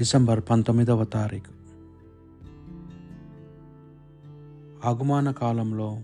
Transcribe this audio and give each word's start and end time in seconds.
December 0.00 0.40
పంతొమ్మిదవ 0.50 1.04
తారీఖు. 1.04 1.52
ఆగమాన 4.88 5.30
కాలంలో 5.30 6.00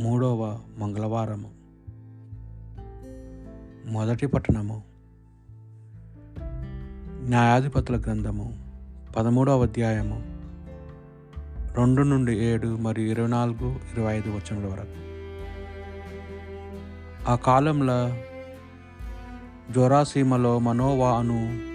మూడవ 0.00 0.58
మంగళవారము. 0.78 1.50
మొదటి 3.92 4.26
పట్టణము. 4.26 4.82
న్యాయాధిపతుల 7.28 8.00
గ్రంథము 8.00 8.74
పదమూడవ 9.16 9.62
అధ్యాయము 9.62 10.22
రెండు 11.76 12.02
నుండి 12.02 12.38
ఏడు 12.38 12.76
మరియు 12.76 13.10
ఇరవై 13.10 13.28
నాలుగు 13.28 13.70
ఇరవై 13.70 14.16
ఐదు 14.16 14.28
వచనముల 14.28 14.66
వరకు. 14.66 14.98
ఆ 17.30 17.34
కాలంలో 17.34 18.22
జోరాసీమలో 19.72 20.58
మనోవా 20.58 21.18
అను 21.18 21.71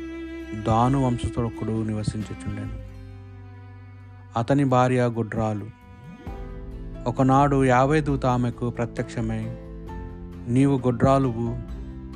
దాను 0.56 1.06
వంశస్థుడొక్కడు 1.06 1.84
నివసించుచుండెను. 1.84 2.88
అతని 4.40 4.64
భార్య 4.64 5.02
గుడ్రాలు. 5.02 5.66
ఒకనాడు 7.08 7.66
యాభై 7.66 8.02
దూత 8.02 8.26
ఆమెకు 8.26 8.70
ప్రత్యక్షమై 8.70 9.46
నీవు 10.48 10.78
గుడ్రాలువు 10.78 11.58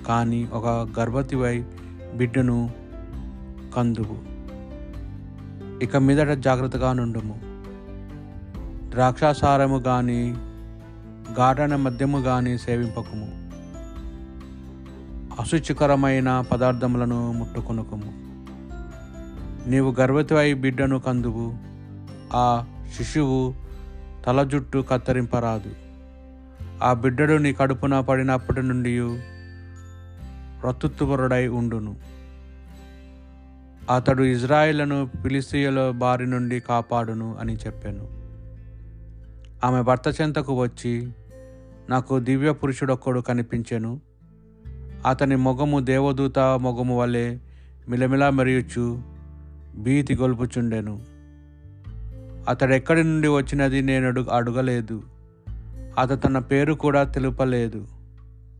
కానీ 0.07 0.49
ఒక 0.53 0.65
గర్భవతివై 0.99 1.65
బిడ్డను 2.15 2.71
కందువు. 3.75 4.31
ఇక 5.83 5.95
మీదట 5.95 6.37
జాగ్రత్తగా 6.37 6.93
నుండుము. 6.93 7.39
ద్రాక్షాసారము 8.91 9.79
కానీ 9.79 10.35
గాఢన 11.39 11.75
మద్యము 11.75 12.21
కానీ 12.21 12.57
సేవింపకము. 12.57 13.40
అశుచికరమైన 15.39 16.41
పదార్థములను 16.51 17.31
ముట్టుకొనుకుము. 17.31 18.31
నీవు 19.69 19.95
గర్భవతివై 19.99 20.53
బిడ్డను 20.53 20.99
కందువు. 20.99 21.53
ఆ 22.33 22.65
శిశువు 22.97 23.53
తల 24.25 24.43
జుట్టు 24.43 24.85
కత్తిరింపరాదు. 24.91 25.71
ఆ 26.83 26.93
బిడ్డడు 26.93 27.33
నీ 27.33 27.53
కడుపున 27.53 27.99
పడినప్పటి 27.99 28.63
నుండి 28.63 28.99
రతుత్తువరుడై 30.67 31.47
ఉండును. 31.47 31.95
అతడు 33.95 34.23
ఇజ్రాయిలను 34.23 35.09
ఫిలిస్తీయుల 35.23 35.91
బారి 35.91 36.27
నుండి 36.27 36.59
కాపాడును 36.59 37.37
అని 37.39 37.55
చెప్పాను. 37.55 38.21
ఆమె 39.65 39.81
భర్త 39.81 40.21
చెంతకు 40.21 40.61
వచ్చి 40.61 41.11
నాకు 41.89 42.19
దివ్య 42.19 42.51
పురుషుడొక్కడు 42.51 43.19
కనిపించాను. 43.19 44.10
అతని 45.05 45.35
ముఖము 45.35 45.79
దేవదూత 45.79 46.39
ముఖము 46.39 46.99
వలె 46.99 47.37
మిలమిలా 47.89 48.29
మెరియుచు 48.29 49.01
భీతి 49.77 50.15
గొల్పుచుండెను. 50.15 51.01
అతడెక్కడి 52.49 53.03
నుండి 53.03 53.27
వచ్చినది 53.27 53.81
నేను 53.81 54.07
అడుగు 54.07 54.29
అడగలేదు. 54.29 55.03
అత 55.99 56.23
తన 56.23 56.37
పేరు 56.37 56.73
కూడా 56.73 57.03
తెలుపలేదు. 57.03 57.87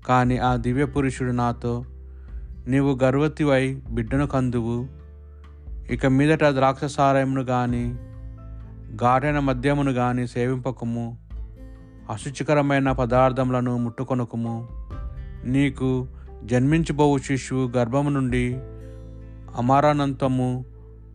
కానీ 0.08 0.38
ఆ 0.38 0.56
దివ్య 0.56 0.86
పురుషుడు 0.86 1.32
నాతో 1.32 1.86
నీవు 2.68 3.00
గర్వతివై 3.04 3.82
బిడ్డను 3.90 4.28
కందువు. 4.28 4.88
ఇక 5.92 6.06
మీదట 6.06 6.44
ద్రాక్షసారాయమును 6.44 7.46
కానీ 7.46 7.96
ఘాటైన 8.96 9.40
మద్యమును 9.40 9.94
కానీ 9.94 10.28
సేవింపకము. 10.28 11.18
అశుచికరమైన 12.10 12.92
పదార్థములను 12.92 13.78
ముట్టుకొనకము. 13.78 14.68
నీకు 15.46 16.08
జన్మించబోవు 16.46 17.18
శిశువు 17.18 17.68
గర్భము 17.68 18.10
నుండి 18.10 18.54
అమారానంతము 19.56 20.66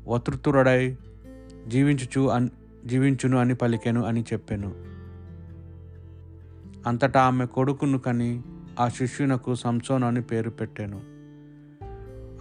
వతృతురడై 0.09 0.97
జీవించుచు 1.69 2.29
అన్ 2.29 2.49
జీవించును 2.87 3.39
అని 3.39 3.55
పలికెను 3.55 4.05
అని 4.05 4.25
చెప్పాను. 4.33 4.73
అంతటా 6.89 7.23
ఆమె 7.23 7.47
కొడుకును 7.47 7.99
కని 7.99 8.43
ఆ 8.81 8.89
శిష్యునకు 8.89 9.55
సంసోన్ 9.55 10.05
అని 10.05 10.23
పేరు 10.23 10.51
పెట్టాను. 10.51 11.01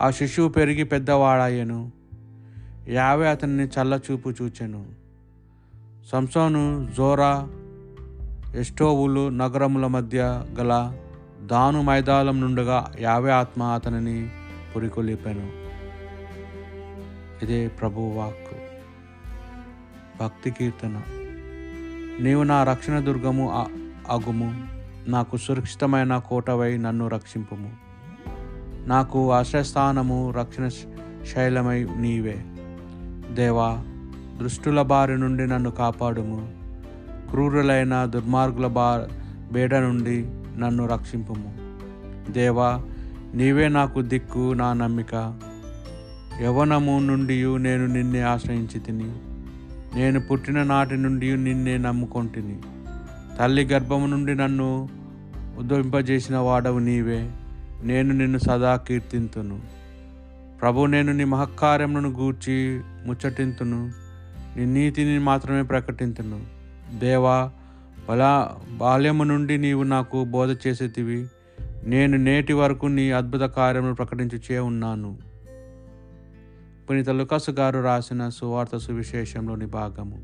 ఆ 0.04 0.10
శిశువు 0.10 0.50
పెరిగి 0.50 0.84
పెద్దవాడాయను 0.84 1.92
యావే 2.88 3.30
అతన్ని 3.30 3.66
చల్లచూపు 3.66 4.30
చూచెను. 4.30 4.86
సంసోను 6.12 6.88
జోరా 6.98 7.50
ఎస్టోవులు 8.56 9.30
నగరముల 9.30 9.88
మధ్య 9.88 10.44
గల 10.60 10.98
దాను 11.46 11.82
మైదానం 11.82 12.42
నుండగా 12.42 12.92
యావే 13.00 13.32
ఆత్మ 13.32 13.64
అతనిని 13.64 14.30
పురికొలిపాను 14.76 15.52
ఇదే 17.46 17.68
ప్రభు 17.68 18.02
వాక్ 18.02 18.58
భక్తి 20.22 20.52
కీర్తన. 20.52 21.02
నీవు 22.20 22.44
నా 22.44 22.64
రక్షణ 22.64 23.00
దుర్గము 23.00 23.66
అగుము. 24.10 24.68
నాకు 25.10 25.38
సురక్షితమైన 25.38 26.18
కోటవై 26.18 26.78
నన్ను 26.78 27.08
రక్షింపుము. 27.08 27.74
నాకు 28.88 29.32
ఆశ్రయస్థానము 29.32 30.32
రక్షణ 30.32 30.68
శైలమై 31.34 31.84
నీవే. 31.84 32.46
దేవా 33.34 33.84
దృష్టుల 34.40 34.82
బారి 34.82 35.18
నుండి 35.18 35.48
నన్ను 35.48 35.72
కాపాడుము. 35.72 36.54
క్రూరులైన 37.30 38.06
దుర్మార్గుల 38.06 38.68
బా 38.68 39.08
బేడ 39.52 39.76
నుండి 39.76 40.45
నన్ను 40.60 40.88
రక్షింపుము. 40.88 41.54
దేవా 42.32 42.82
నీవే 43.34 43.68
నాకు 43.68 44.02
దిక్కు 44.02 44.54
నా 44.54 44.74
నమ్మిక. 44.74 45.40
యవనము 46.42 47.00
నుండి 47.00 47.58
నేను 47.58 47.86
నిన్నే 47.86 48.22
ఆశ్రయించి 48.22 48.80
తిని 48.80 49.16
నేను 49.96 50.20
పుట్టిన 50.20 50.64
నాటి 50.64 50.98
నుండి 50.98 51.38
నిన్నే 51.38 51.78
నమ్ముకొంటిని. 51.78 52.60
తల్లి 53.40 53.66
గర్భము 53.66 54.06
నుండి 54.06 54.36
నన్ను 54.36 54.90
ఉద్భవింపజేసిన 55.58 56.38
వాడవు 56.38 56.80
నీవే. 56.80 57.32
నేను 57.84 58.14
నిన్ను 58.14 58.38
సదా 58.38 58.76
కీర్తింతును. 58.76 59.62
ప్రభు 60.62 60.86
నేను 60.86 61.14
నీ 61.14 61.24
మహకార్యములను 61.24 62.10
గూర్చి 62.10 62.82
ముచ్చటింతును. 63.06 63.92
నీ 64.58 64.66
నీతిని 64.66 65.20
మాత్రమే 65.20 65.62
ప్రకటింతును. 65.62 66.42
దేవా 67.00 67.52
బలా 68.10 68.58
బాల్యము 68.78 69.24
నుండి 69.24 69.58
నీవు 69.58 69.84
నాకు 69.84 70.24
బోధ 70.24 70.58
చేసేటివి. 70.68 71.28
నేను 71.84 72.18
నేటి 72.18 72.54
వరకు 72.54 72.86
నీ 72.86 73.12
అద్భుత 73.12 73.40
కార్యములు 73.40 73.94
ప్రకటించుచే 73.94 74.60
ఉన్నాను. 74.60 75.18
పునీత 76.90 77.10
లుకసు 77.10 77.52
గారు 77.52 77.80
రాసిన 77.80 78.30
సువార్త 78.30 78.78
సువిశేషంలోని 78.78 79.66
భాగము. 79.66 80.24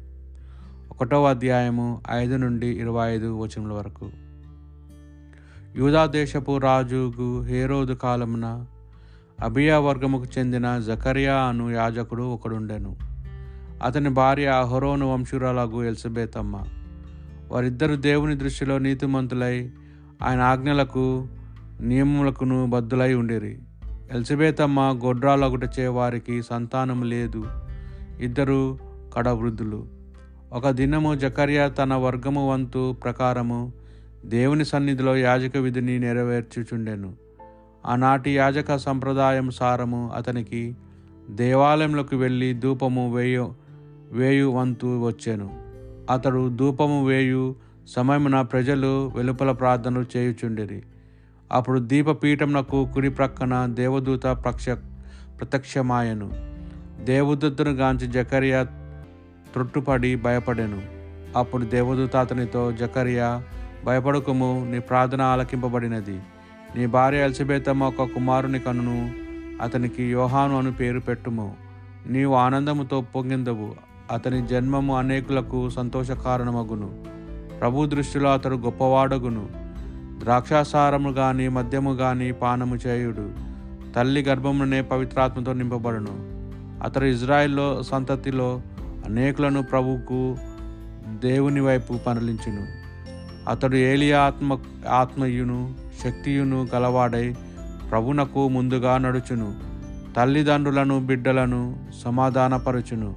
ఒకటవ 0.91 1.29
అధ్యాయము 1.29 2.01
ఐదు 2.11 2.35
నుండి 2.35 2.67
ఇరవై 2.67 3.15
ఐదు 3.15 3.39
వచనముల 3.39 3.73
వరకు. 3.73 4.09
యూదా 5.75 6.05
దేశపు 6.05 7.41
హేరోదు 7.41 7.93
కాలమున 7.93 8.65
అబియా 9.43 9.79
వర్గముకు 9.79 10.25
చెందిన 10.37 10.79
జకరియా 10.79 11.35
అను 11.35 11.71
యాజకుడు 11.71 12.23
ఒకడుండెను. 12.23 12.95
అతని 13.83 14.09
భార్య 14.09 14.47
అహరోను 14.47 15.13
వంశురాలగు 15.13 15.83
ఎల్సబేతమ్మ 15.83 16.63
వారిద్దరు 17.51 17.95
దేవుని 17.95 18.35
దృష్టిలో 18.35 18.77
నీతిమంతులై 18.77 19.69
ఆయన 20.23 20.41
ఆజ్ఞలకు 20.41 21.27
నియమములకును 21.81 22.67
బద్దులై 22.67 23.13
ఉండేరి. 23.13 23.59
ఎల్సబేతమ్మ 24.11 24.99
గొడ్రాలగుటచే 25.05 25.87
వారికి 25.87 26.43
సంతానము 26.43 27.03
లేదు. 27.03 27.45
ఇద్దరు 28.19 28.79
కడవృద్ధులు. 29.13 29.87
ఒక 30.53 30.69
దినము 30.69 31.15
జకర్య 31.15 31.71
తన 31.77 31.93
వర్గము 31.93 32.51
వంతు 32.51 32.95
ప్రకారము 33.03 33.73
దేవుని 34.25 34.65
సన్నిధిలో 34.65 35.17
యాజక 35.17 35.57
విధిని 35.57 35.99
నెరవేర్చుచుండెను. 35.99 37.13
ఆనాటి 37.85 38.35
యాజక 38.35 38.77
సంప్రదాయం 38.77 39.49
సారము 39.49 40.11
అతనికి 40.15 40.75
దేవాలయంలోకి 41.29 42.15
వెళ్ళి 42.15 42.53
ధూపము 42.53 43.15
వేయు 43.15 43.53
వేయు 44.11 44.45
వంతు 44.45 45.07
వచ్చాను. 45.07 45.70
అతడు 46.09 46.49
ధూపము 46.55 47.05
వేయు 47.05 47.55
సమయమున 47.87 48.41
ప్రజలు 48.41 49.11
వెలుపల 49.15 49.51
ప్రార్థనలు 49.51 50.05
చేయుచుండిరి. 50.17 50.83
అప్పుడు 51.51 51.79
దీపపీఠమునకు 51.79 52.89
కుడి 52.93 53.09
ప్రక్కన 53.09 53.65
దేవదూత 53.65 54.23
ప్రక్ష 54.23 54.69
ప్రత్యక్షమాయను. 55.39 56.31
దేవదూతను 57.03 57.71
గాంచి 57.71 58.07
జకరియా 58.07 58.63
త్రొట్టుపడి 59.53 60.15
భయపడెను. 60.15 60.81
అప్పుడు 61.35 61.65
దేవదూత 61.65 62.15
అతనితో 62.15 62.71
జకరియా 62.71 63.43
భయపడకము 63.85 64.67
నీ 64.71 64.79
ప్రార్థన 64.79 65.21
ఆలకింపబడినది. 65.21 66.19
నీ 66.75 66.85
భార్య 66.85 67.17
ఎల్సబేతమ్మ 67.17 67.83
ఒక 67.83 68.03
కుమారుని 68.03 68.59
కనును 68.59 69.11
అతనికి 69.61 70.03
యోహాను 70.03 70.57
అని 70.57 70.71
పేరు 70.71 70.99
పెట్టుము. 70.99 71.55
నీవు 72.07 72.33
ఆనందముతో 72.33 73.01
పొంగిందవు. 73.01 73.90
అతని 74.11 74.47
జన్మము 74.47 74.97
అనేకులకు 74.97 75.69
సంతోష 75.69 76.11
కారణమగును 76.11 76.89
ప్రభు 77.59 77.85
దృష్టిలో 77.85 78.33
అతడు 78.33 78.55
గొప్పవాడగును. 78.55 79.47
ద్రాక్షాసారము 80.19 81.09
గాని 81.09 81.49
మద్యము 81.49 81.93
గాని 81.93 82.31
పానము 82.31 82.75
చేయుడు. 82.75 83.29
తల్లి 83.95 84.21
గర్భమునే 84.21 84.81
పవిత్రాత్మతో 84.81 85.53
నింపబడును. 85.53 86.31
అతడు 86.83 87.05
ఇజ్రాయిల్లో 87.05 87.83
సంతతిలో 87.83 88.61
అనేకులను 89.05 89.63
ప్రభువుకు 89.63 90.37
దేవుని 91.09 91.59
వైపు 91.59 91.93
పనిలించును. 92.07 92.81
అతడు 93.49 93.75
ఏలియా 93.75 94.21
ఆత్మ 94.21 94.59
ఆత్మయును 94.89 95.73
శక్తియును 96.03 96.67
గలవాడై 96.75 97.35
ప్రభునకు 97.91 98.47
ముందుగా 98.47 98.97
నడుచును. 98.97 99.55
తల్లిదండ్రులను 100.17 100.99
బిడ్డలను 100.99 101.75
సమాధానపరచును. 102.03 103.15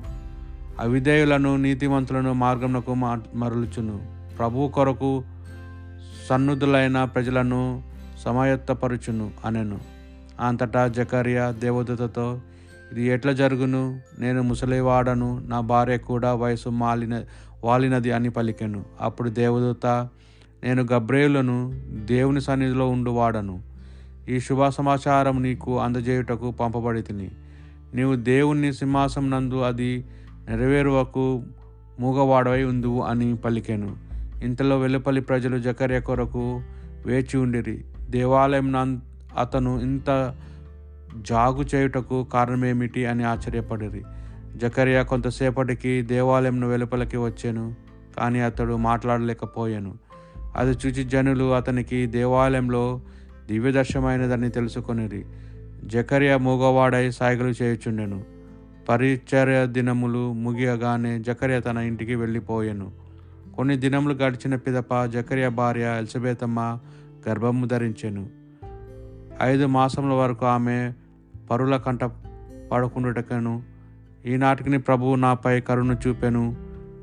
అవిధేయులను 0.81 1.57
నీతివంతులను 1.57 2.33
మార్గమునకు 2.33 2.95
మరలుచును. 3.35 4.01
ప్రభు 4.39 4.69
కొరకు 4.69 5.25
సన్నుధులైన 6.29 7.05
ప్రజలను 7.05 7.83
సమాయత్తపరుచును 8.19 9.31
అనెను. 9.45 9.79
అంతటా 10.41 10.89
జకర్య 10.89 11.55
దేవదూతతో 11.59 12.41
ఇది 12.93 13.07
ఎట్లా 13.07 13.33
జరుగును? 13.33 14.01
నేను 14.19 14.43
ముసలివాడను 14.43 15.41
నా 15.47 15.61
భార్య 15.61 15.99
కూడా 15.99 16.35
వయసు 16.35 16.69
మాలిన 16.69 17.25
వాలినది 17.65 18.13
అని 18.13 18.31
పలికెను. 18.31 18.85
అప్పుడు 19.01 19.31
దేవదూత 19.31 19.87
నేను 20.65 20.87
గబ్రేయులను 20.93 21.83
దేవుని 22.05 22.41
సన్నిధిలో 22.41 22.89
ఉండువాడను. 22.89 23.63
ఈ 24.29 24.41
శుభ 24.41 24.69
సమాచారం 24.69 25.43
నీకు 25.43 25.81
అందజేయుటకు 25.81 26.51
పంపబడి 26.51 27.03
తిని 27.03 27.31
నీవు 27.95 28.15
దేవుని 28.15 28.73
సింహాసం 28.73 29.31
నందు 29.31 29.61
అది 29.61 30.05
నెరవేరువకు 30.49 31.43
మూగవాడవై 32.01 32.65
ఉందువు 32.65 33.03
అని 33.03 33.37
పలికాను. 33.37 33.97
ఇంతలో 34.43 34.79
వెలుపలి 34.79 35.21
ప్రజలు 35.21 35.59
జకర్య 35.59 36.01
కొరకు 36.01 36.63
వేచి 37.07 37.37
ఉండిరి. 37.37 37.85
దేవాలయం 38.11 39.03
అతను 39.39 39.81
ఇంత 39.81 40.35
జాగు 41.23 41.63
చేయుటకు 41.63 42.25
కారణమేమిటి 42.25 43.07
అని 43.07 43.25
ఆశ్చర్యపడిరి. 43.25 44.03
జకరియా 44.57 45.03
కొంతసేపటికి 45.03 46.03
దేవాలయంను 46.03 46.69
వెలుపలికి 46.69 47.17
వచ్చాను 47.17 47.75
కానీ 48.19 48.41
అతడు 48.41 48.75
మాట్లాడలేకపోయాను. 48.75 49.95
అది 50.57 50.71
చూచి 50.71 51.05
జనులు 51.05 51.55
అతనికి 51.55 52.07
దేవాలయంలో 52.07 53.01
దివ్యదర్శమైనదని 53.47 54.51
తెలుసుకొనిరి. 54.51 55.25
జకర్య 55.85 56.37
మూగవాడై 56.37 57.11
సాయిగలు 57.11 57.49
చేయుచుండెను. 57.49 58.34
పరిచర్య 58.89 59.67
దినములు 59.67 60.33
ముగియగానే 60.33 61.19
జకర్య 61.19 61.61
తన 61.61 61.79
ఇంటికి 61.79 62.15
వెళ్ళిపోయాను. 62.15 62.91
కొన్ని 63.57 63.77
దినములు 63.77 64.15
గడిచిన 64.15 64.55
పిదప 64.55 65.05
జకర్య 65.05 65.49
భార్య 65.49 65.95
ఎలిజబెతమ్మ 65.99 66.79
గర్భము 67.29 67.67
ధరించెను. 67.67 68.29
ఐదు 69.43 69.67
మాసముల 69.67 70.13
వరకు 70.13 70.47
ఆమె 70.47 70.93
పరుల 71.51 71.77
కంట 71.77 72.05
పడకుండుటకను. 72.73 73.63
ఈనాటికి 74.27 74.79
ప్రభువు 74.79 75.15
నాపై 75.15 75.61
కరుణ 75.61 75.97
చూపెను. 76.09 76.57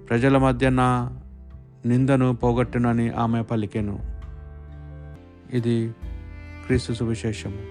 ప్రజల 0.10 0.38
మధ్య 0.38 0.70
నా 0.70 1.20
నిందను 1.86 2.36
పోగొట్టునని 2.36 3.10
ఆమె 3.10 3.42
పలికెను. 3.42 4.00
ఇది 5.54 5.96
క్రీస్తు 6.66 6.94
సువిశేషము. 6.94 7.71